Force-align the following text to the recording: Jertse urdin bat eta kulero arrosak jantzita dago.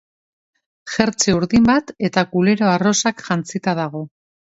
Jertse 0.93 1.35
urdin 1.39 1.67
bat 1.67 1.93
eta 2.09 2.23
kulero 2.31 2.71
arrosak 2.71 3.21
jantzita 3.27 3.75
dago. 3.83 4.03